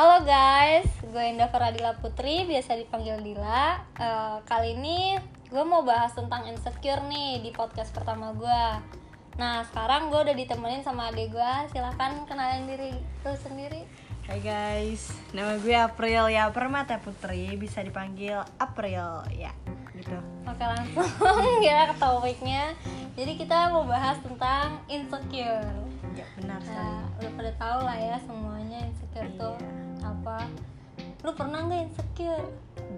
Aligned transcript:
Halo 0.00 0.24
guys, 0.24 0.88
gue 1.04 1.24
Indah 1.28 1.52
Faradila 1.52 1.92
Putri, 2.00 2.48
biasa 2.48 2.72
dipanggil 2.72 3.20
Dila. 3.20 3.84
Eh, 4.00 4.36
kali 4.48 4.72
ini 4.72 5.20
gue 5.52 5.60
mau 5.60 5.84
bahas 5.84 6.16
tentang 6.16 6.48
insecure 6.48 7.04
nih 7.04 7.44
di 7.44 7.52
podcast 7.52 7.92
pertama 7.92 8.32
gue. 8.32 8.64
Nah, 9.36 9.60
sekarang 9.68 10.08
gue 10.08 10.16
udah 10.24 10.32
ditemenin 10.32 10.80
sama 10.80 11.12
adik 11.12 11.36
gue. 11.36 11.52
Silahkan 11.68 12.16
kenalin 12.24 12.64
diri 12.64 12.96
lu 12.96 13.34
sendiri. 13.44 13.84
Hai 14.24 14.40
guys, 14.40 15.12
nama 15.36 15.60
gue 15.60 15.76
April 15.76 16.32
ya 16.32 16.48
Permata 16.48 16.96
Putri, 16.96 17.60
bisa 17.60 17.84
dipanggil 17.84 18.40
April 18.56 19.28
ya, 19.36 19.52
gitu. 19.92 20.16
Oke 20.48 20.64
langsung 20.64 21.12
ya 21.68 21.92
ke 21.92 22.00
topiknya. 22.00 22.72
Jadi 23.20 23.36
kita 23.36 23.68
mau 23.68 23.84
bahas 23.84 24.16
tentang 24.24 24.80
insecure. 24.88 25.68
Ya 26.16 26.24
benar 26.40 26.56
sekali. 26.64 26.88
Nah, 26.88 27.04
udah 27.20 27.30
pada 27.36 27.52
tahu 27.60 27.78
lah 27.84 27.98
ya 28.00 28.16
semuanya 28.24 28.80
insecure 28.88 29.28
tuh 29.36 29.79
apa. 30.10 30.38
Lu 31.22 31.30
pernah 31.36 31.64
nggak 31.64 31.82
insecure? 31.86 32.46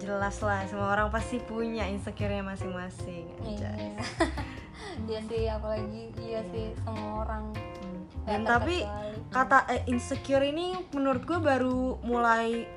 Jelas 0.01 0.41
lah, 0.41 0.65
semua 0.65 0.89
orang 0.95 1.13
pasti 1.13 1.37
punya 1.37 1.85
insecure-nya 1.85 2.43
masing-masing. 2.43 3.25
Iya. 3.45 3.71
Iya 5.09 5.19
sih, 5.25 5.49
apalagi 5.49 6.13
iya 6.21 6.45
sih 6.53 6.69
semua 6.85 7.25
orang. 7.25 7.49
Dan 8.29 8.45
Nggak 8.45 8.51
tapi 8.61 8.77
kata 9.33 9.57
eh, 9.73 9.81
insecure 9.89 10.45
ini 10.45 10.77
menurut 10.93 11.25
gue 11.25 11.39
baru 11.41 11.97
mulai 12.05 12.67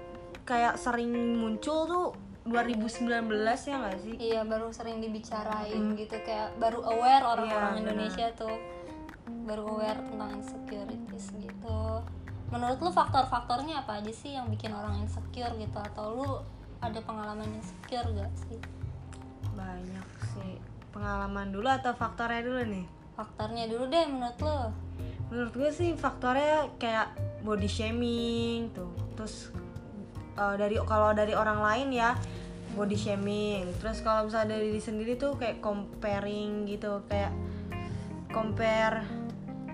kayak 0.48 0.80
sering 0.80 1.12
muncul 1.37 1.84
tuh 1.84 2.06
2019 2.46 3.10
ya 3.42 3.76
gak 3.82 3.98
sih? 4.00 4.14
Iya 4.16 4.40
baru 4.46 4.70
sering 4.70 5.02
dibicarain 5.02 5.98
gitu 5.98 6.16
kayak 6.23 6.54
baru 6.62 6.80
aware 6.88 7.24
orang-orang 7.26 7.73
Iya, 7.74 7.80
Indonesia 7.82 8.26
tuh 8.38 8.54
baru 9.45 9.62
aware 9.76 10.00
tentang 10.06 10.30
insecurities 10.40 11.26
gitu. 11.37 11.80
Menurut 12.57 12.80
lu 12.80 12.88
faktor-faktornya 12.88 13.85
apa 13.85 14.01
aja 14.01 14.09
sih 14.09 14.32
yang 14.32 14.49
bikin 14.49 14.73
orang 14.73 15.04
insecure 15.04 15.52
gitu 15.60 15.76
atau 15.76 16.04
lu 16.16 16.30
ada 16.80 16.96
pengalaman 17.04 17.52
insecure 17.52 18.09
gak 18.16 18.32
sih? 18.49 18.57
Banyak 19.52 20.09
sih. 20.32 20.57
Pengalaman 20.88 21.52
dulu 21.52 21.68
atau 21.68 21.93
faktornya 21.93 22.40
dulu 22.40 22.65
nih? 22.65 22.87
Faktornya 23.12 23.68
dulu 23.68 23.84
deh 23.93 24.04
menurut 24.09 24.38
lu. 24.40 24.59
menurut 25.27 25.52
gue 25.59 25.71
sih 25.74 25.90
faktornya 25.99 26.71
kayak 26.79 27.10
body 27.43 27.66
shaming 27.66 28.71
tuh 28.71 28.95
terus 29.18 29.51
uh, 30.38 30.54
dari 30.54 30.79
kalau 30.87 31.10
dari 31.10 31.34
orang 31.34 31.59
lain 31.59 31.88
ya 31.90 32.15
body 32.79 32.95
shaming 32.95 33.66
terus 33.82 34.07
kalau 34.07 34.30
misalnya 34.30 34.54
dari 34.54 34.71
diri 34.71 34.79
sendiri 34.79 35.12
tuh 35.18 35.34
kayak 35.34 35.59
comparing 35.59 36.71
gitu 36.71 37.02
kayak 37.10 37.34
compare 38.30 39.02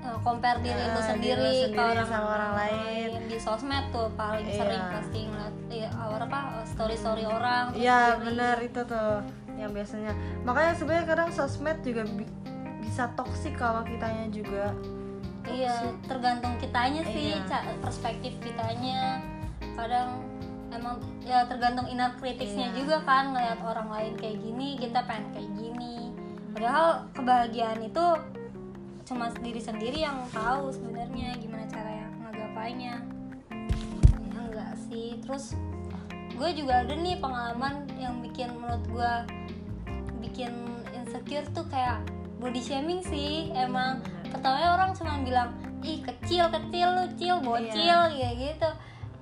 Eh, 0.03 0.19
compare 0.21 0.59
diri 0.59 0.83
lu 0.83 0.99
diri 0.99 1.07
sendiri, 1.07 1.55
ke 1.71 1.79
orang 1.81 2.05
sama 2.05 2.29
orang 2.29 2.53
lain. 2.57 3.09
di 3.25 3.39
sosmed 3.39 3.85
tuh 3.89 4.11
paling 4.13 4.43
Iya. 4.45 4.59
sering 4.59 4.83
pasti 4.91 5.19
ngeliat 5.25 5.55
iya, 5.71 5.89
apa 5.95 6.39
story 6.67 6.97
story 6.97 7.23
orang 7.25 7.71
Iya 7.73 8.19
benar 8.19 8.59
itu 8.59 8.83
tuh 8.83 9.23
yang 9.55 9.71
biasanya 9.71 10.11
makanya 10.43 10.75
sebenarnya 10.75 11.07
kadang 11.07 11.31
sosmed 11.31 11.79
juga 11.81 12.03
bi- 12.09 12.29
bisa 12.83 13.09
toksik 13.15 13.55
kalau 13.55 13.81
kitanya 13.83 14.27
juga 14.29 14.75
Iya, 15.43 15.75
tergantung 16.03 16.55
kitanya 16.57 17.03
sih, 17.05 17.35
Iya. 17.35 17.75
perspektif 17.79 18.31
kitanya. 18.39 19.19
Kadang 19.75 20.23
emang 20.69 20.97
ya 21.21 21.43
tergantung 21.45 21.83
inner 21.85 22.15
kritisnya 22.15 22.71
Iya. 22.71 22.79
juga 22.79 22.97
kan 23.03 23.31
ngeliat 23.31 23.59
orang 23.61 23.89
lain 23.89 24.13
kayak 24.15 24.39
gini, 24.39 24.79
kita 24.79 25.03
pengen 25.03 25.27
kayak 25.33 25.51
gini. 25.53 26.15
Padahal 26.53 26.87
kebahagiaan 27.11 27.83
itu 27.83 28.05
cuma 29.03 29.29
diri 29.43 29.59
sendiri 29.59 30.03
yang 30.03 30.23
tahu 30.31 30.71
sebenarnya 30.71 31.35
gimana 31.39 31.67
cara 31.67 31.91
yang 31.91 32.13
ngegapainya. 32.23 32.95
Ya 34.31 34.39
enggak 34.39 34.73
sih. 34.89 35.19
Terus 35.21 35.59
gue 36.33 36.51
juga 36.55 36.83
ada 36.87 36.95
nih 36.95 37.19
pengalaman 37.19 37.87
yang 37.99 38.19
bikin 38.23 38.55
menurut 38.57 38.85
gue 38.89 39.13
bikin 40.23 40.53
insecure 40.95 41.47
tuh 41.51 41.67
kayak 41.69 42.03
body 42.39 42.63
shaming 42.63 43.03
sih. 43.03 43.51
Emang 43.53 44.01
pertamanya 44.31 44.79
orang 44.79 44.91
cuma 44.95 45.19
bilang 45.21 45.51
ih 45.83 45.99
kecil 46.01 46.47
kecil 46.49 46.87
lu 46.95 47.05
cil 47.19 47.37
bocil 47.43 48.01
ya 48.15 48.31
gitu. 48.39 48.71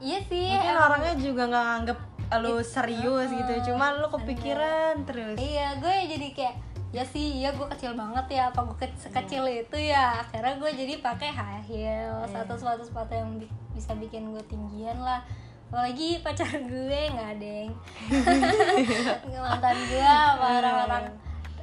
Iya 0.01 0.19
sih 0.29 0.49
mungkin 0.53 0.71
emang- 0.73 0.85
orangnya 0.89 1.15
juga 1.21 1.43
nggak 1.49 1.65
nganggep 1.67 1.99
lu 2.31 2.63
serius 2.63 3.29
gitu 3.35 3.73
cuman 3.73 3.99
lu 3.99 4.07
kepikiran 4.07 5.03
terus. 5.03 5.35
Iya 5.35 5.77
gue 5.83 5.95
jadi 6.15 6.29
kayak 6.31 6.57
ya 6.91 7.03
sih 7.03 7.39
iya 7.39 7.51
gue 7.51 7.67
kecil 7.69 7.95
banget 7.95 8.27
ya 8.33 8.43
apa 8.49 8.61
gue 8.65 8.77
ke- 8.77 8.99
sekecil 8.99 9.47
itu 9.47 9.79
ya. 9.81 10.19
Akhirnya 10.19 10.55
gue 10.57 10.71
jadi 10.71 10.95
pakai 10.99 11.31
high 11.31 11.63
heels 11.63 12.29
Iya. 12.29 12.43
atau 12.43 12.55
sepatu 12.55 12.83
sepatu 12.83 13.13
yang 13.13 13.31
bi- 13.37 13.47
bisa 13.71 13.95
bikin 13.95 14.31
gue 14.31 14.43
tinggian 14.45 14.99
lah. 14.99 15.23
Apalagi 15.69 16.19
pacar 16.21 16.51
gue 16.51 17.01
nggak 17.09 17.35
deng 17.37 17.71
mantan 19.41 19.77
gue 19.81 20.03
sama 20.03 20.47
orang-orang 20.59 21.05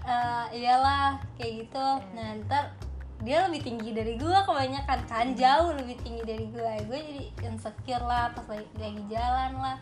eh, 0.02 0.46
iyalah 0.56 1.06
kayak 1.36 1.68
gitu. 1.68 1.86
Nah 2.14 2.28
ntar 2.42 2.72
dia 3.20 3.44
lebih 3.44 3.62
tinggi 3.64 3.92
dari 3.92 4.16
gue 4.16 4.38
kebanyakan 4.40 5.00
kan? 5.04 5.28
Jauh 5.34 5.74
lebih 5.74 6.00
tinggi 6.00 6.24
dari 6.24 6.48
gue 6.48 6.72
gue 6.88 7.00
jadi 7.02 7.24
insecure 7.44 8.00
lah 8.02 8.32
pas 8.32 8.48
lagi, 8.48 8.64
lagi 8.76 9.04
jalan 9.08 9.52
lah. 9.58 9.78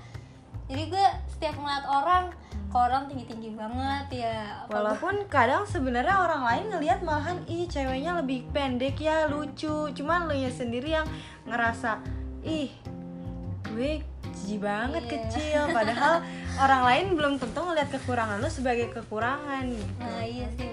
Jadi 0.66 0.84
gue 0.90 1.06
setiap 1.30 1.56
ngeliat 1.56 1.86
orang 1.86 2.34
orang 2.78 3.08
tinggi 3.08 3.26
tinggi 3.26 3.52
banget 3.52 4.28
ya. 4.28 4.68
Apa 4.68 4.76
walaupun 4.76 5.24
kadang 5.26 5.64
sebenarnya 5.64 6.16
orang 6.18 6.44
lain 6.44 6.66
ngelihat 6.70 7.00
malahan 7.02 7.40
ih 7.46 7.64
ceweknya 7.66 8.20
lebih 8.20 8.44
pendek 8.52 9.00
ya 9.00 9.26
lucu. 9.26 9.88
Cuman 9.92 10.28
lu 10.28 10.36
ya 10.36 10.52
sendiri 10.52 10.92
yang 10.94 11.08
ngerasa 11.46 12.04
ih 12.44 12.70
gue 13.66 14.04
jijik 14.36 14.60
banget 14.60 15.04
Iya. 15.04 15.12
kecil. 15.16 15.62
Padahal 15.72 16.14
orang 16.64 16.82
lain 16.84 17.06
belum 17.16 17.34
tentu 17.40 17.60
ngelihat 17.60 17.90
kekurangan 17.92 18.38
lu 18.38 18.48
sebagai 18.48 18.92
kekurangan 18.92 19.64
gitu. 19.66 19.92
Nah 20.00 20.22
iya 20.22 20.48
sih 20.54 20.68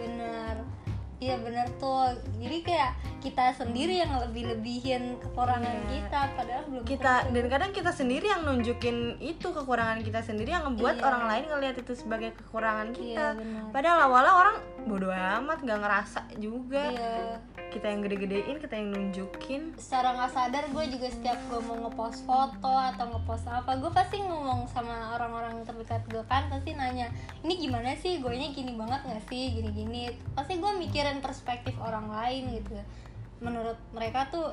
Iya 1.23 1.37
benar 1.39 1.67
tuh 1.77 2.11
Jadi 2.37 2.59
kayak 2.63 2.91
kita 3.23 3.55
sendiri 3.55 4.03
yang 4.03 4.19
lebih-lebihin 4.19 5.15
kekurangan 5.17 5.63
Iya. 5.63 5.87
kita 5.89 6.21
Padahal 6.35 6.63
belum 6.67 6.83
kita 6.85 7.15
tentu. 7.23 7.33
dan 7.33 7.45
kadang 7.49 7.71
kita 7.71 7.91
sendiri 7.93 8.27
yang 8.27 8.43
nunjukin 8.43 8.97
itu 9.17 9.47
kekurangan 9.49 10.03
kita 10.03 10.21
sendiri 10.21 10.51
yang 10.51 10.67
ngebuat 10.67 10.97
Iya. 10.97 11.05
orang 11.05 11.25
lain 11.29 11.45
ngelihat 11.49 11.77
itu 11.79 11.93
sebagai 11.95 12.35
kekurangan 12.37 12.91
kita 12.91 13.27
Iya 13.31 13.39
benar 13.39 13.63
padahal 13.71 13.99
awalnya 14.03 14.35
orang 14.35 14.57
bodoh 14.83 15.15
amat 15.15 15.59
nggak 15.61 15.81
ngerasa 15.81 16.21
juga 16.37 16.83
Iya 16.91 17.39
kita 17.73 17.89
yang 17.89 18.03
gede-gedein 18.03 18.57
kita 18.59 18.75
yang 18.75 18.89
nunjukin 18.91 19.63
Secara 19.79 20.13
nggak 20.13 20.31
sadar 20.31 20.65
gue 20.69 20.85
juga 20.91 21.09
setiap 21.09 21.39
gue 21.47 21.61
mau 21.63 21.81
ngepost 21.81 22.21
foto 22.23 22.69
atau 22.69 23.05
ngepost 23.09 23.49
apa 23.49 23.81
Gue 23.81 23.89
pasti 23.89 24.21
ngomong 24.21 24.69
sama 24.69 24.93
orang-orang 25.15 25.65
terdekat 25.65 26.05
gue 26.05 26.21
kan 26.27 26.53
Pasti 26.53 26.77
nanya 26.77 27.09
gimana 27.63 27.95
sih 27.95 28.19
gue 28.19 28.35
gini 28.35 28.75
banget 28.75 29.07
gak 29.07 29.23
sih 29.31 29.55
Gini-gini 29.55 30.11
Pasti 30.35 30.59
gue 30.59 30.73
mikirin 30.75 31.23
perspektif 31.23 31.79
orang 31.79 32.11
lain 32.11 32.59
gitu 32.59 32.75
Menurut 33.39 33.79
mereka 33.95 34.27
tuh 34.27 34.51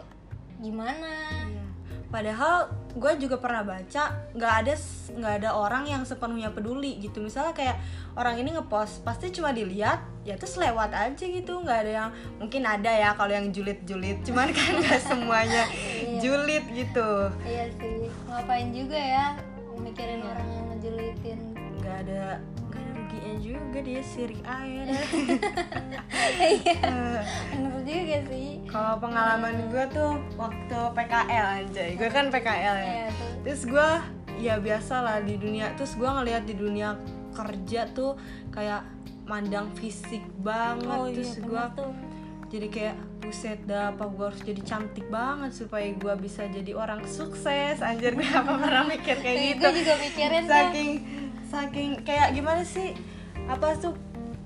gimana 0.61 1.09
Iya. 1.49 1.69
Padahal 2.09 2.73
gue 2.97 3.13
juga 3.21 3.37
pernah 3.37 3.61
baca 3.61 4.17
nggak 4.33 4.53
ada 4.65 4.73
nggak 5.13 5.33
ada 5.41 5.49
orang 5.53 5.85
yang 5.85 6.01
sepenuhnya 6.01 6.49
peduli 6.49 6.97
gitu. 6.97 7.21
Misalnya 7.21 7.53
kayak 7.53 7.77
orang 8.17 8.41
ini 8.41 8.57
ngepost 8.57 9.05
pasti 9.05 9.29
cuma 9.29 9.53
dilihat 9.53 10.01
ya 10.25 10.33
terus 10.33 10.57
lewat 10.57 10.89
aja 10.89 11.21
gitu. 11.21 11.61
nggak 11.61 11.79
ada 11.85 11.91
yang 12.05 12.09
mungkin 12.41 12.65
ada 12.65 12.89
ya 12.89 13.13
kalau 13.13 13.29
yang 13.29 13.53
julid-julid. 13.53 14.25
Cuman 14.25 14.49
kan 14.49 14.81
nggak 14.81 15.01
semuanya 15.09 15.69
julid 16.17 16.65
gitu. 16.73 17.29
Iya 17.45 17.65
sih, 17.77 18.09
ngapain 18.25 18.73
juga 18.73 18.97
ya 18.97 19.25
mikirin 19.77 20.25
orang 20.25 20.49
yang 20.49 20.65
ngejulitin. 20.73 21.39
Nggak 21.77 21.95
ada 22.09 22.41
juga 23.39 23.79
dia 23.79 24.01
sirik 24.01 24.39
aja. 24.41 24.81
dah. 24.89 25.03
Iya, 26.39 26.73
Eh, 26.75 27.21
bener 27.51 27.81
juga 27.81 28.17
sih. 28.27 28.47
Kalau 28.65 28.95
pengalaman 28.97 29.67
gue 29.67 29.85
tuh 29.89 30.11
waktu 30.35 30.79
PKL 30.93 31.47
anjay. 31.57 31.89
Gue 31.93 32.07
kan 32.07 32.27
PKL 32.27 32.75
ya. 32.77 32.85
Iya 32.85 33.09
terus 33.39 33.63
gue 33.65 33.89
ya 34.37 34.55
biasa 34.55 34.99
lah 34.99 35.17
di 35.19 35.35
dunia 35.35 35.71
terus 35.73 35.93
gue 35.93 36.05
ngeliat 36.05 36.43
di 36.43 36.53
dunia 36.53 36.95
kerja 37.31 37.87
tuh 37.89 38.19
kayak 38.49 38.83
mandang 39.23 39.71
fisik 39.73 40.21
banget 40.37 40.85
Oh 40.89 41.05
iya, 41.05 41.15
terus 41.15 41.33
gue 41.37 41.47
bener 41.55 41.71
tuh. 41.73 41.91
jadi 42.47 42.67
kayak 42.67 42.95
buset 43.19 43.59
dah 43.63 43.89
apa 43.89 44.05
gue 44.05 44.25
harus 44.25 44.41
jadi 44.41 44.61
cantik 44.61 45.07
banget 45.07 45.51
supaya 45.53 45.87
gue 45.89 46.13
bisa 46.17 46.47
jadi 46.47 46.71
orang 46.73 47.03
sukses 47.05 47.79
anjir 47.79 48.11
gue 48.17 48.25
apa 48.25 48.53
pernah 48.53 48.83
mikir 48.85 49.17
kayak 49.17 49.35
Iya, 49.35 49.47
gitu 49.49 49.61
gue 49.61 49.73
juga 49.77 49.93
mikirin 49.97 50.43
saking 50.45 50.91
saking 51.45 51.89
kayak 52.01 52.27
gimana 52.31 52.61
sih 52.61 52.95
apa 53.49 53.73
tuh 53.75 53.93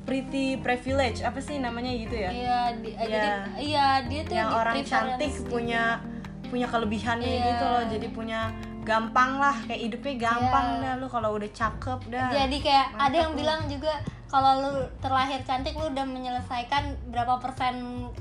pretty 0.03 0.55
privilege 0.57 1.19
apa 1.21 1.37
sih 1.37 1.59
namanya 1.59 1.91
gitu 1.91 2.15
ya 2.17 2.29
Iya, 2.29 2.59
di, 2.77 2.89
Iya. 2.89 3.03
jadi 3.03 3.29
iya 3.57 3.87
dia 4.03 4.21
tuh 4.23 4.35
yang 4.35 4.49
di 4.49 4.55
orang 4.57 4.75
cantik 4.81 5.31
gitu. 5.31 5.47
punya 5.49 5.99
punya 6.45 6.67
kelebihannya 6.67 7.27
Iya. 7.29 7.45
gitu 7.45 7.65
loh 7.65 7.83
jadi 7.89 8.07
punya 8.09 8.39
gampang 8.83 9.37
lah 9.37 9.55
kayak 9.63 9.81
hidupnya 9.81 10.15
gampang 10.21 10.67
Iya. 10.69 10.81
dah 10.81 10.93
lu 10.97 11.07
kalau 11.07 11.29
udah 11.33 11.49
cakep 11.49 11.99
dah 12.09 12.27
Jadi 12.29 12.57
kayak 12.59 12.87
ada 12.91 12.99
Mantap 13.01 13.15
yang 13.17 13.31
lu. 13.31 13.37
bilang 13.37 13.61
juga 13.65 13.93
kalau 14.27 14.51
lu 14.59 14.71
terlahir 14.97 15.39
cantik 15.41 15.71
lu 15.73 15.87
udah 15.87 16.03
menyelesaikan 16.05 16.83
berapa 17.07 17.39
persen 17.39 17.75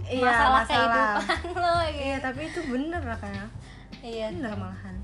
Iya, 0.05 0.23
masalah, 0.23 0.51
masalah. 0.61 1.19
kehidupan 1.19 1.41
lo 1.63 1.75
gitu. 1.85 1.99
iya 2.01 2.17
tapi 2.19 2.41
itu 2.47 2.61
bener 2.65 3.03
lah 3.03 3.19
kayaknya 3.19 3.47
Iya. 4.03 4.27
bener 4.31 4.55
malahan 4.57 4.97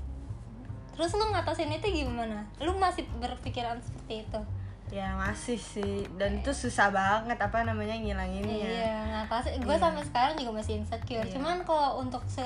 terus 0.91 1.11
lu 1.13 1.25
ngatasin 1.25 1.71
itu 1.71 1.87
gimana 1.93 2.43
lu 2.57 2.71
masih 2.73 3.03
berpikiran 3.15 3.79
seperti 3.79 4.23
itu 4.23 4.39
ya 4.89 5.13
masih 5.15 5.57
sih. 5.57 6.05
Dan 6.17 6.41
itu 6.41 6.49
susah 6.49 6.89
banget 6.89 7.37
apa 7.37 7.61
namanya 7.61 7.93
ngilanginnya. 7.93 8.57
Iya 8.57 8.97
ngatasin 9.13 9.61
gue 9.61 9.69
Iya. 9.69 9.81
sampai 9.81 10.03
sekarang 10.05 10.33
juga 10.37 10.51
masih 10.57 10.73
insecure. 10.81 11.25
Iya. 11.25 11.33
cuman 11.37 11.61
kalau 11.63 12.01
untuk 12.01 12.25
se 12.25 12.41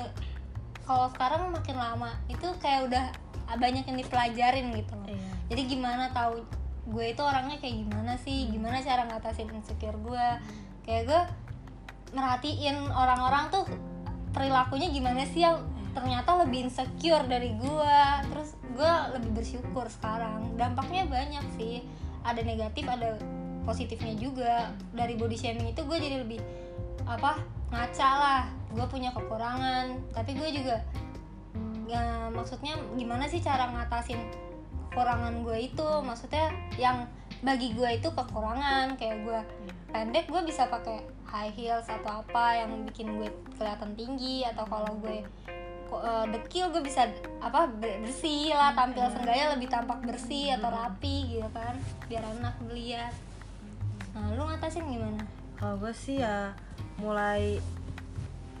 kalau 0.84 1.08
sekarang 1.08 1.48
makin 1.48 1.80
lama 1.80 2.12
itu 2.28 2.44
kayak 2.60 2.92
udah 2.92 3.04
banyak 3.56 3.84
yang 3.88 3.96
dipelajarin 3.96 4.68
gitu 4.76 4.92
loh. 4.96 5.08
Iya. 5.08 5.32
jadi 5.48 5.62
gimana 5.68 6.04
tahu 6.12 6.44
gue 6.84 7.06
itu 7.16 7.22
orangnya 7.24 7.56
kayak 7.60 7.76
gimana 7.88 8.12
sih? 8.20 8.52
Gimana 8.52 8.84
cara 8.84 9.08
ngatasin 9.08 9.48
insecure 9.48 9.96
gue 9.96 10.26
kayak 10.84 11.02
gue 11.08 11.20
merhatiin 12.12 12.76
orang-orang 12.92 13.48
tuh 13.48 13.64
perilakunya 14.30 14.92
gimana 14.92 15.24
sih 15.24 15.42
yang 15.42 15.64
ternyata 15.94 16.42
lebih 16.42 16.68
insecure 16.68 17.24
dari 17.24 17.54
gue 17.56 17.96
terus 18.28 18.52
gue 18.74 18.92
lebih 19.16 19.30
bersyukur 19.32 19.86
sekarang. 19.88 20.52
Dampaknya 20.60 21.08
banyak 21.08 21.44
sih 21.56 21.80
ada 22.24 22.40
negatif 22.40 22.88
ada 22.88 23.20
positifnya 23.68 24.16
juga. 24.16 24.72
Dari 24.96 25.14
body 25.14 25.36
shaming 25.36 25.70
itu 25.70 25.84
gue 25.84 25.98
jadi 26.00 26.24
lebih 26.24 26.40
apa 27.04 27.38
ngaca 27.68 28.10
lah. 28.16 28.42
Gue 28.72 28.86
punya 28.88 29.12
kekurangan. 29.12 30.00
Tapi 30.16 30.32
gue 30.34 30.48
juga 30.56 30.80
ya, 31.84 32.32
maksudnya 32.32 32.80
gimana 32.96 33.28
sih 33.28 33.44
cara 33.44 33.68
ngatasin 33.70 34.18
kekurangan 34.90 35.44
gue 35.44 35.68
itu? 35.68 35.88
Maksudnya 36.00 36.50
yang 36.80 37.04
bagi 37.44 37.76
gue 37.76 38.00
itu 38.00 38.08
kekurangan. 38.08 38.96
Kayak 38.96 39.16
gue 39.22 39.40
pendek 39.92 40.26
gue 40.26 40.42
bisa 40.48 40.66
pakai 40.66 41.04
high 41.28 41.52
heels 41.52 41.86
atau 41.86 42.24
apa 42.24 42.64
yang 42.64 42.88
bikin 42.88 43.20
gue 43.20 43.28
kelihatan 43.60 43.92
tinggi. 43.94 44.48
Atau 44.48 44.64
kalau 44.64 44.96
gue 45.04 45.22
eh, 45.92 46.24
dekil 46.32 46.72
gue 46.72 46.82
bisa 46.82 47.08
apa 47.38 47.68
ber- 47.68 48.00
bersih 48.02 48.52
lah 48.56 48.72
tampil 48.72 49.04
seenggaknya 49.12 49.54
lebih 49.56 49.68
tampak 49.68 50.00
bersih 50.02 50.56
atau 50.56 50.72
rapi 50.72 51.38
gitu 51.38 51.48
kan 51.52 51.76
biar 52.08 52.24
enak 52.24 52.54
dilihat. 52.66 53.14
Nah 54.16 54.32
lu 54.34 54.42
ngatasin 54.48 54.86
gimana? 54.86 55.24
Kalau 55.58 55.76
gue 55.80 55.92
sih 55.94 56.20
ya 56.20 56.52
mulai 57.00 57.58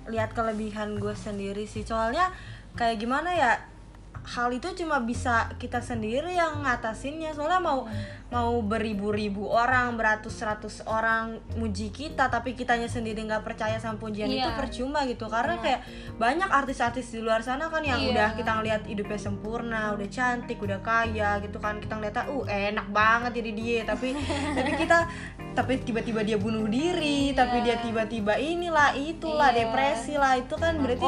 lihat 0.08 0.36
kelebihan 0.36 1.00
gue 1.00 1.14
sendiri 1.16 1.64
sih. 1.64 1.82
Soalnya 1.82 2.30
kayak 2.74 3.00
gimana 3.00 3.32
ya 3.32 3.73
hal 4.24 4.48
itu 4.50 4.72
cuma 4.74 4.98
bisa 4.98 5.52
kita 5.56 5.78
sendiri 5.78 6.32
yang 6.32 6.64
ngatasinnya 6.64 7.30
soalnya 7.30 7.60
mau 7.60 7.84
mau 8.28 8.56
beribu-ribu 8.58 9.46
orang 9.46 9.94
beratus-ratus 9.94 10.82
orang 10.84 11.38
muji 11.54 11.92
kita 11.92 12.26
tapi 12.26 12.52
kitanya 12.52 12.88
sendiri 12.88 13.20
nggak 13.20 13.44
percaya 13.44 13.76
sama 13.76 14.00
pujian 14.00 14.26
Iya. 14.26 14.42
itu 14.42 14.50
percuma 14.56 15.04
gitu 15.04 15.28
karena 15.28 15.54
Benar. 15.54 15.62
kayak 15.62 15.80
banyak 16.16 16.50
artis-artis 16.50 17.12
di 17.12 17.20
luar 17.20 17.44
sana 17.44 17.68
kan 17.68 17.80
yang 17.80 18.00
Iya. 18.00 18.10
udah 18.10 18.28
kita 18.34 18.50
ngeliat 18.56 18.82
hidupnya 18.84 19.20
sempurna 19.20 19.92
udah 19.92 20.08
cantik 20.08 20.58
udah 20.58 20.80
kaya 20.80 21.38
gitu 21.38 21.60
kan 21.60 21.76
kita 21.78 21.92
ngeliat 21.94 22.16
uh 22.24 22.44
enak 22.44 22.88
banget 22.90 23.32
jadi 23.38 23.50
dia 23.52 23.78
tapi 23.84 24.16
tapi 24.56 24.70
kita 24.74 24.98
tapi 25.54 25.78
tiba-tiba 25.78 26.26
dia 26.26 26.34
bunuh 26.34 26.66
diri 26.66 27.30
tapi 27.30 27.62
dia 27.62 27.78
tiba-tiba 27.78 28.34
inilah 28.34 28.90
itulah 28.98 29.54
Iya. 29.54 29.70
depresi 29.70 30.14
lah 30.18 30.34
itu 30.34 30.54
kan 30.58 30.82
berarti. 30.82 31.06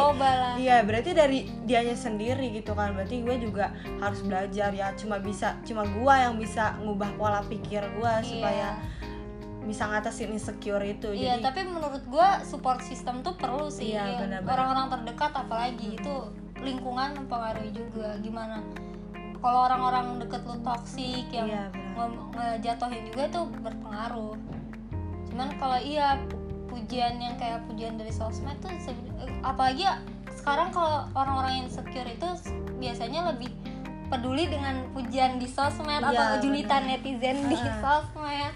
Iya, 0.62 0.76
berarti 0.87 1.10
dari 1.12 1.38
dianya 1.66 1.98
sendiri 1.98 2.54
gitu 2.54 2.72
kan. 2.72 2.94
Berarti 2.94 3.26
gue 3.26 3.37
juga 3.43 3.75
harus 3.98 4.22
belajar 4.22 4.70
ya. 4.70 4.94
Cuma 4.94 5.19
bisa 5.19 5.58
cuma 5.66 5.82
gua 5.98 6.31
yang 6.31 6.38
bisa 6.38 6.78
ngubah 6.78 7.10
pola 7.19 7.43
pikir 7.43 7.82
gua 7.98 8.22
supaya 8.22 8.78
bisa 9.66 9.82
ngatasin 9.90 10.31
insecure 10.31 10.87
itu. 10.87 11.10
Iya, 11.10 11.37
Jadi 11.37 11.43
tapi 11.43 11.60
menurut 11.66 12.06
gua 12.06 12.38
support 12.46 12.78
system 12.87 13.26
tuh 13.26 13.34
perlu 13.34 13.66
sih. 13.66 13.98
Iya, 13.98 14.14
Ya. 14.14 14.38
Orang-orang 14.46 14.94
terdekat 14.94 15.34
apalagi 15.34 15.98
itu 15.98 16.14
lingkungan 16.62 17.19
mempengaruhi 17.19 17.75
juga. 17.75 18.14
Gimana? 18.22 18.62
Kalau 19.46 19.60
orang-orang 19.62 20.19
deket 20.19 20.43
lu 20.43 20.58
toksik 20.58 21.31
yang 21.31 21.46
Iya, 21.46 21.70
benar. 21.70 22.10
nge- 22.10 22.26
ngejatuhin 22.34 23.02
juga 23.06 23.22
itu 23.25 23.40
berpengaruh. 23.62 24.34
Cuman 25.31 25.48
kalau 25.54 25.78
iya 25.78 26.19
pu- 26.26 26.43
pujian 26.66 27.14
yang 27.16 27.38
kayak 27.38 27.62
pujian 27.64 27.94
dari 27.94 28.10
sosmed 28.10 28.58
tuh 28.58 28.75
apalagi 29.40 29.87
ya, 29.87 30.02
sekarang 30.34 30.69
kalau 30.69 31.06
orang-orang 31.14 31.52
yang 31.56 31.66
insecure 31.66 32.04
itu 32.04 32.26
biasanya 32.76 33.31
lebih 33.31 33.54
peduli 34.06 34.46
dengan 34.46 34.82
pujian 34.90 35.38
di 35.38 35.46
sosmed 35.46 36.02
Iya, 36.02 36.10
atau 36.10 36.43
julitan 36.43 36.82
netizen 36.84 37.46
di 37.46 37.54
sosmed 37.54 38.50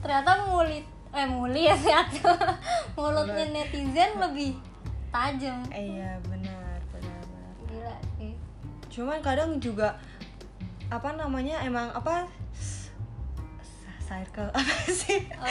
ternyata 0.00 0.48
mulit 0.48 0.84
eh 1.12 1.28
muli 1.28 1.64
ya 1.64 1.76
ternyata 1.76 2.56
mulutnya 2.98 3.44
netizen 3.52 4.16
lebih 4.18 4.56
tajam 5.08 5.60
iya 5.70 6.16
benar, 6.24 6.80
benar, 6.88 7.20
benar. 7.22 7.52
gila 7.62 7.94
sih 8.14 8.32
Cuman 8.90 9.20
kadang 9.20 9.56
juga 9.56 9.96
apa 10.92 11.08
namanya 11.12 11.56
emang 11.60 11.88
apa 11.90 12.28
circle 14.02 14.50
apa 14.58 14.74
sih? 14.86 15.24
Oh, 15.32 15.48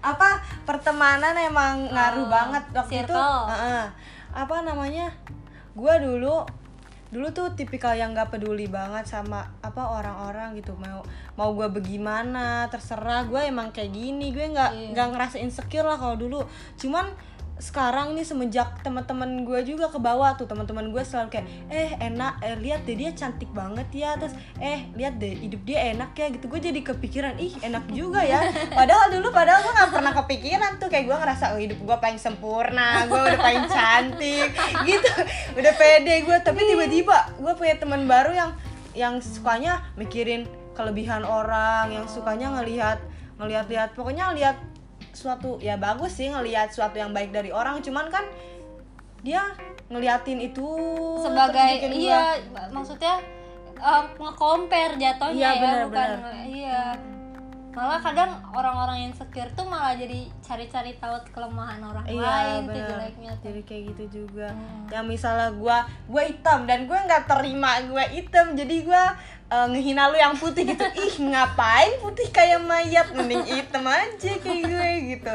apa 0.00 0.38
pertemanan 0.62 1.34
emang 1.34 1.90
ngaruh 1.90 2.22
Oh, 2.22 2.30
banget 2.30 2.62
waktu 2.70 3.02
itu 3.02 3.10
circle. 3.10 3.42
Heeh. 3.48 3.84
apa 4.30 4.56
namanya 4.62 5.10
gua 5.72 5.98
dulu 5.98 6.46
dulu 7.06 7.26
tuh 7.30 7.50
tipikal 7.52 7.94
yang 7.94 8.12
nggak 8.12 8.28
peduli 8.28 8.66
banget 8.66 9.06
sama 9.06 9.42
apa 9.60 9.78
orang-orang 9.80 10.54
gitu 10.54 10.74
mau 10.74 11.06
mau 11.34 11.50
gue 11.52 11.70
bagaimana 11.72 12.66
terserah 12.66 13.22
gue 13.24 13.38
emang 13.40 13.70
kayak 13.70 13.90
gini 13.90 14.34
gue 14.34 14.42
nggak 14.44 14.70
Iya. 14.72 14.88
nggak 14.90 15.08
ngerasa 15.14 15.36
insecure 15.38 15.86
lah 15.86 15.94
kalau 15.94 16.14
dulu 16.14 16.42
cuman 16.76 17.06
sekarang 17.56 18.12
nih 18.12 18.20
semenjak 18.20 18.84
teman-teman 18.84 19.48
gue 19.48 19.64
juga 19.64 19.88
ke 19.88 19.96
bawah 19.96 20.36
tuh 20.36 20.44
teman-teman 20.44 20.92
gue 20.92 21.00
selalu 21.00 21.40
kayak 21.40 21.46
eh 21.72 21.96
enak 22.04 22.36
eh 22.44 22.56
lihat 22.60 22.84
deh 22.84 22.92
dia 22.92 23.16
cantik 23.16 23.48
banget 23.56 23.88
ya 23.96 24.12
terus 24.20 24.36
eh 24.60 24.84
lihat 24.92 25.16
deh 25.16 25.32
hidup 25.32 25.64
dia 25.64 25.96
enak 25.96 26.12
ya 26.12 26.28
gitu. 26.36 26.52
Gue 26.52 26.60
jadi 26.60 26.84
kepikiran 26.84 27.40
ih 27.40 27.56
enak 27.64 27.88
juga 27.96 28.20
ya. 28.20 28.44
Padahal 28.68 29.08
dulu 29.08 29.32
padahal 29.32 29.64
gue 29.64 29.72
nggak 29.72 29.88
pernah 29.88 30.12
kepikiran 30.12 30.72
tuh 30.76 30.88
kayak 30.92 31.08
gue 31.08 31.16
ngerasa 31.16 31.44
oh, 31.56 31.60
hidup 31.60 31.78
gue 31.80 31.96
paling 31.96 32.20
sempurna 32.20 33.08
gue 33.08 33.16
udah 33.16 33.40
paling 33.40 33.64
cantik 33.72 34.52
gitu. 34.84 35.12
Udah 35.56 35.72
pede 35.80 36.28
gue 36.28 36.36
tapi 36.44 36.60
tiba-tiba 36.60 37.40
gue 37.40 37.52
punya 37.56 37.80
teman 37.80 38.04
baru 38.04 38.36
yang 38.36 38.50
yang 38.92 39.14
sukanya 39.24 39.80
mikirin 39.96 40.44
kelebihan 40.76 41.24
orang 41.24 41.88
yang 41.88 42.04
sukanya 42.04 42.52
ngelihat 42.60 43.00
ngelihat-lihat 43.40 43.96
pokoknya 43.96 44.32
ngelihat 44.32 44.56
suatu 45.16 45.56
ya 45.58 45.74
bagus 45.76 46.12
sih 46.14 46.28
ngelihat 46.28 46.68
suatu 46.68 46.94
yang 46.94 47.10
baik 47.10 47.30
dari 47.30 47.48
orang 47.50 47.80
cuman 47.80 48.06
kan 48.06 48.24
dia 49.18 49.40
ngeliatin 49.86 50.38
itu 50.40 50.68
sebagai 51.18 51.56
bikin 51.74 51.90
gua- 51.90 51.98
iya 51.98 52.22
maksudnya 52.68 53.14
eh, 53.74 54.02
nge-compare 54.14 54.94
jatuhnya 54.94 55.34
Iya, 55.34 55.50
ya 55.50 55.58
benar, 55.58 55.82
bukan 55.84 56.08
benar. 56.14 56.34
iya 56.44 56.82
malah 57.70 58.00
kadang 58.00 58.30
orang-orang 58.50 58.96
yang 58.98 59.08
insecure 59.10 59.52
tuh 59.52 59.64
malah 59.64 59.92
jadi 59.92 60.24
cari-cari 60.40 60.96
tahu 60.96 61.12
kelemahan 61.28 61.76
orang 61.78 62.04
iya 62.06 62.24
lain 62.24 62.56
tuh 62.56 62.68
benar 62.70 62.88
jeleknya 62.88 63.32
tuh 63.34 63.44
jadi 63.46 63.60
kayak 63.62 63.82
gitu 63.86 64.04
juga 64.16 64.48
Hmm. 64.48 64.88
yang 64.88 65.04
misalnya 65.04 65.52
gua 65.52 65.78
gua 66.06 66.22
hitam 66.24 66.64
dan 66.64 66.84
gue 66.84 66.96
nggak 66.98 67.24
terima 67.26 67.84
gua 67.84 68.04
hitam 68.06 68.46
jadi 68.54 68.76
gua 68.80 69.04
eh, 69.46 69.66
ngehina 69.70 70.10
lu 70.10 70.16
yang 70.18 70.34
putih 70.34 70.66
gitu. 70.66 70.84
Ih 71.06 71.16
ngapain 71.30 71.98
putih 72.02 72.28
kayak 72.30 72.62
mayat? 72.62 73.10
Mending 73.14 73.46
hitam 73.46 73.86
aja 73.86 74.32
kayak 74.42 74.62
gue 74.66 74.90
gitu. 75.16 75.34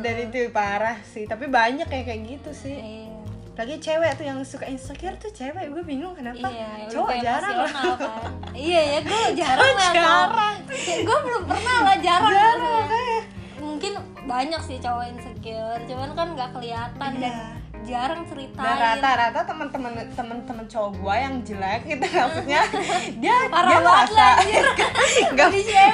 Dan 0.00 0.14
itu 0.28 0.48
parah 0.50 0.98
sih. 1.04 1.24
Tapi 1.28 1.48
banyak 1.48 1.86
kayak 1.88 2.06
kayak 2.08 2.22
gitu 2.26 2.50
sih. 2.52 2.76
Iya. 2.76 3.10
lagi 3.52 3.76
cewek 3.84 4.16
tuh 4.16 4.24
yang 4.24 4.40
suka 4.48 4.64
insecure 4.64 5.12
tuh 5.20 5.28
cewek. 5.28 5.68
Gue 5.68 5.84
bingung 5.84 6.16
kenapa. 6.16 6.48
Iya, 6.48 6.88
cowok 6.88 7.08
lebih 7.12 7.20
jarang 7.20 7.56
lah. 7.60 7.72
kan. 8.00 8.30
Iya 8.56 8.80
ya, 8.80 8.98
gue 9.04 9.22
jarang 9.44 9.72
lah 9.76 9.92
jarang. 9.92 10.56
Gue 11.04 11.18
belum 11.20 11.42
pernah 11.44 11.76
lah 11.84 11.96
jarang. 12.00 12.32
Jarang. 12.32 13.24
Mungkin 13.60 13.92
banyak 14.24 14.60
sih 14.64 14.80
cowok 14.80 15.04
insecure, 15.12 15.80
cuman 15.84 16.10
kan 16.16 16.28
nggak 16.32 16.50
kelihatan 16.56 17.12
dan 17.20 17.61
Jarang 17.82 18.22
dan 18.22 18.30
ceritain. 18.30 18.78
rata-rata 18.78 19.40
teman-teman 19.42 19.92
teman-teman 20.14 20.64
cowok 20.70 20.90
gue 20.96 21.14
yang 21.18 21.34
jelek 21.42 21.80
gitu 21.86 22.06
maksudnya 22.22 22.62
dia 23.18 23.34
Parah 23.50 23.68
dia 23.68 23.78
banget 23.82 24.08
ngerasa 24.10 24.26
nggak 25.34 25.48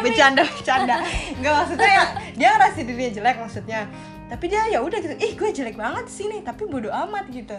bercanda 0.04 0.42
bercanda 0.44 0.96
nggak 1.38 1.52
maksudnya 1.54 1.88
ya 1.88 2.04
dia 2.38 2.54
ngerasa 2.54 2.78
dirinya 2.86 3.12
jelek 3.18 3.36
maksudnya. 3.42 3.80
Tapi 4.28 4.44
dia 4.46 4.62
ya 4.70 4.78
udah 4.84 4.98
gitu 5.02 5.14
ih 5.18 5.32
gue 5.34 5.50
jelek 5.50 5.74
banget 5.74 6.06
sih 6.06 6.30
nih 6.30 6.46
tapi 6.46 6.70
bodoh 6.70 6.94
amat 6.94 7.26
gitu. 7.34 7.58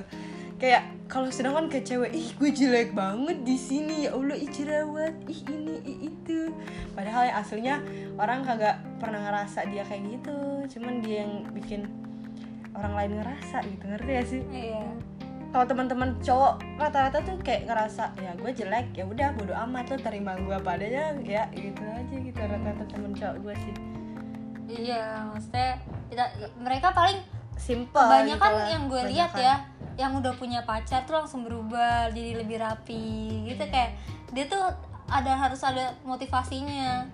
Kayak 0.60 0.92
kalau 1.08 1.32
sedangkan 1.32 1.72
ke 1.72 1.84
cewek 1.84 2.12
ih 2.16 2.32
gue 2.36 2.52
jelek 2.52 2.96
banget 2.96 3.44
di 3.44 3.56
sini 3.60 4.08
ya 4.08 4.16
allah 4.16 4.36
ih 4.40 4.48
jerawat 4.48 5.16
ih 5.28 5.42
ini 5.52 5.76
ih 5.84 5.98
itu. 6.14 6.56
Padahal 6.96 7.28
yang 7.28 7.38
aslinya 7.44 7.76
orang 8.16 8.48
kagak 8.48 8.80
pernah 9.04 9.20
ngerasa 9.28 9.68
dia 9.68 9.84
kayak 9.84 10.04
gitu 10.20 10.38
cuman 10.78 11.04
dia 11.04 11.26
yang 11.28 11.44
bikin 11.52 11.88
orang 12.80 12.94
lain 12.96 13.12
ngerasa 13.20 13.58
gitu 13.68 13.84
ngerti 13.86 14.12
ya 14.12 14.24
sih? 14.24 14.42
Iya. 14.50 14.84
kalau 15.50 15.66
teman-teman 15.66 16.14
cowok 16.22 16.62
rata-rata 16.78 17.26
tuh 17.26 17.34
kayak 17.42 17.66
ngerasa 17.66 18.14
ya 18.22 18.38
gue 18.38 18.52
jelek 18.54 18.94
ya 18.94 19.02
udah 19.02 19.34
bodo 19.34 19.50
amat 19.66 19.90
lo 19.90 19.98
terima 19.98 20.38
gue 20.38 20.54
padanya 20.62 21.18
ya 21.26 21.50
gitu 21.50 21.82
aja 21.82 22.16
gitu 22.22 22.38
rata-rata 22.38 22.86
temen 22.86 23.18
cowok 23.18 23.36
gue 23.42 23.56
sih. 23.58 23.74
Iya, 24.70 25.26
maksudnya 25.34 25.82
kita- 26.14 26.34
mereka 26.62 26.94
paling 26.94 27.18
simple 27.58 27.98
kebanyakan 27.98 28.38
gitu 28.46 28.62
lah. 28.62 28.70
yang 28.70 28.84
gue 28.86 29.02
lihat 29.10 29.32
ya 29.34 29.56
yang 29.98 30.14
udah 30.14 30.32
punya 30.38 30.62
pacar 30.64 31.04
tuh 31.04 31.18
langsung 31.18 31.42
berubah 31.42 32.14
jadi 32.14 32.46
lebih 32.46 32.62
rapi 32.62 33.06
gitu. 33.50 33.64
Kayak 33.74 33.98
dia 34.30 34.46
tuh 34.46 34.70
ada 35.10 35.34
harus 35.34 35.66
ada 35.66 35.98
motivasinya 36.06 37.10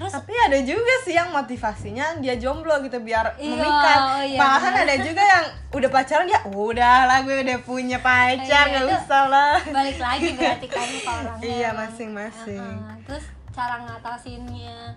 terus? 0.00 0.10
Tapi 0.10 0.32
ada 0.32 0.58
juga 0.58 0.94
sih 1.00 1.12
yang 1.12 1.28
motivasinya 1.28 2.16
dia 2.16 2.34
jomblo 2.34 2.80
gitu 2.80 2.96
biar 2.98 3.36
Iya, 3.36 3.52
memikat. 3.52 3.98
oh 4.00 4.22
iya, 4.22 4.38
malahan 4.38 4.72
bener. 4.72 4.84
ada 4.86 4.96
juga 4.98 5.22
yang 5.22 5.44
udah 5.70 5.90
pacaran 5.90 6.24
dia 6.24 6.40
udah 6.46 6.98
lah 7.04 7.18
gue 7.20 7.36
udah 7.38 7.58
punya 7.60 7.98
pacar 8.00 8.40
Iya, 8.64 8.72
nggak 8.72 8.84
itu 8.86 8.96
usah 8.98 9.24
lah. 9.26 9.56
balik 9.62 9.98
lagi 9.98 10.28
berarti 10.32 10.66
kan 10.66 10.82
ke 10.82 11.00
orangnya. 11.12 11.44
Iya, 11.44 11.68
masing-masing. 11.70 12.64
Heeh. 12.64 12.96
terus 13.04 13.24
cara 13.50 13.76
ngatasinnya. 13.80 14.96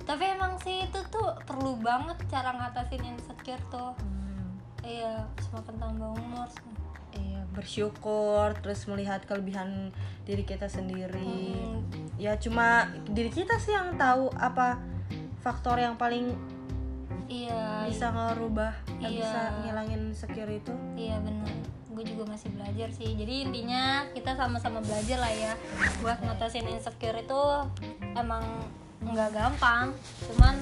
Tapi 0.00 0.24
emang 0.30 0.54
sih 0.58 0.84
itu 0.84 1.00
tuh 1.08 1.28
perlu 1.42 1.74
banget 1.76 2.14
cara 2.28 2.52
ngatasin 2.52 3.02
insecure 3.02 3.64
tuh. 3.66 3.90
Hmm, 3.96 4.54
iya 4.80 5.26
semakin 5.40 5.74
tambah 5.74 6.12
umur. 6.12 6.46
Iya 7.10 7.40
bersyukur 7.48 8.52
terus 8.58 8.84
melihat 8.84 9.22
kelebihan 9.22 9.88
diri 10.22 10.42
kita 10.42 10.66
sendiri. 10.66 11.56
Hmm, 11.56 12.03
ya 12.20 12.38
cuma 12.38 12.88
diri 13.10 13.30
kita 13.30 13.58
sih 13.58 13.74
yang 13.74 13.98
tahu 13.98 14.30
apa 14.38 14.78
faktor 15.42 15.76
yang 15.82 15.98
paling 15.98 16.32
iya. 17.28 17.84
bisa 17.84 18.08
ngerubah 18.14 18.72
yang 19.02 19.12
Iya. 19.12 19.20
bisa 19.20 19.40
ngilangin 19.64 20.00
insecure 20.14 20.52
itu. 20.52 20.74
Iya 20.96 21.20
benar 21.20 21.50
gue 21.94 22.04
juga 22.10 22.34
masih 22.34 22.50
belajar 22.52 22.88
sih. 22.90 23.14
Jadi 23.14 23.46
intinya 23.48 24.02
kita 24.10 24.34
sama-sama 24.34 24.82
belajar 24.82 25.18
lah 25.22 25.30
ya. 25.30 25.52
Buat 26.02 26.18
ngatasin 26.26 26.66
insecure 26.66 27.22
itu 27.22 27.42
emang 28.18 28.42
nggak 29.06 29.30
gampang. 29.30 29.94
Cuman 30.26 30.58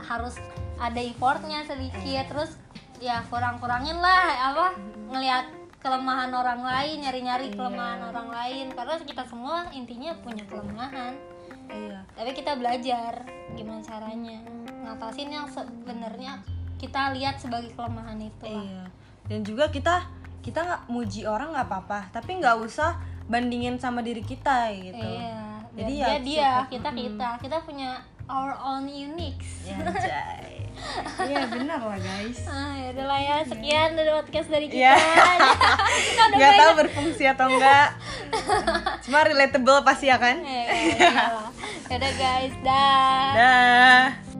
harus 0.00 0.40
ada 0.80 0.96
effortnya 0.96 1.68
sedikit. 1.68 2.24
Terus 2.32 2.56
ya 3.04 3.20
kurang-kurangin 3.28 4.00
lah 4.00 4.54
apa 4.54 4.66
ngelihat 5.12 5.61
kelemahan 5.82 6.30
orang 6.30 6.62
lain 6.62 7.02
nyari-nyari 7.02 7.50
kelemahan 7.50 8.00
orang 8.14 8.30
lain. 8.30 8.66
Karena 8.70 8.94
kita 9.02 9.26
semua 9.26 9.66
intinya 9.74 10.14
punya 10.22 10.46
kelemahan. 10.46 11.18
Iya. 11.66 11.98
Tapi 12.14 12.30
kita 12.38 12.54
belajar 12.54 13.26
gimana 13.58 13.82
caranya 13.82 14.38
ngatasin 14.86 15.28
yang 15.28 15.46
sebenarnya 15.50 16.38
kita 16.78 17.14
lihat 17.14 17.38
sebagai 17.42 17.74
kelemahan 17.74 18.18
itu 18.22 18.46
lah. 18.46 18.62
iya. 18.62 18.84
Dan 19.26 19.42
juga 19.42 19.70
kita 19.70 20.06
kita 20.42 20.58
nggak 20.66 20.82
muji 20.90 21.22
orang 21.22 21.54
nggak 21.54 21.70
apa-apa 21.70 22.10
tapi 22.10 22.42
nggak 22.42 22.58
usah 22.58 22.98
bandingin 23.30 23.78
sama 23.78 24.02
diri 24.02 24.22
kita 24.22 24.70
gitu. 24.74 24.98
Iya. 24.98 25.62
Jadi 25.72 25.94
Jadi 25.94 25.94
ya 25.94 26.06
dia 26.06 26.18
dia, 26.20 26.52
kita 26.68 26.90
kita, 26.92 27.28
kita 27.40 27.56
punya 27.64 28.02
our 28.28 28.54
own 28.60 28.84
unique. 28.90 29.40
ya 29.64 29.78
anjay. 29.80 30.41
Iya 31.28 31.42
benar 31.48 31.80
lah 31.80 31.98
guys. 32.00 32.40
Ah, 32.52 32.76
ya 32.76 32.88
udah 32.92 33.06
lah 33.08 33.20
ya, 33.20 33.36
sekian 33.48 33.88
dari 33.96 34.10
podcast 34.12 34.48
dari 34.52 34.66
kita. 34.68 34.80
Iya. 34.84 34.94
kita. 34.98 36.22
Udah 36.28 36.38
nggak 36.38 36.60
tahu 36.60 36.72
berfungsi 36.84 37.24
atau 37.24 37.46
enggak. 37.48 37.88
Cuma 39.08 39.18
relatable 39.24 39.80
pasti 39.82 40.12
ya 40.12 40.16
kan? 40.20 40.36
Ya, 40.44 40.62
ya, 40.68 41.10
ya, 41.88 41.96
udah 41.96 42.12
guys, 42.16 42.54
dah. 42.60 43.28
dah 43.36 44.31